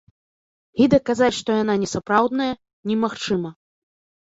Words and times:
І 0.85 0.87
даказаць, 0.93 1.35
што 1.41 1.49
яна 1.59 1.77
несапраўдная, 1.83 2.49
немагчыма. 2.95 3.49